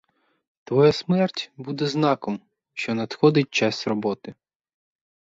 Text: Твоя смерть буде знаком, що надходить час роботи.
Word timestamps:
Твоя 0.63 0.91
смерть 0.93 1.51
буде 1.57 1.87
знаком, 1.87 2.39
що 2.73 2.93
надходить 2.95 3.49
час 3.51 3.87
роботи. 3.87 4.35